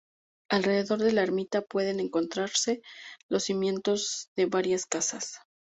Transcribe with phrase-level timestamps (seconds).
[0.49, 2.81] Alrededor de la ermita pueden encontrarse
[3.29, 5.41] los cimientos de varias casas.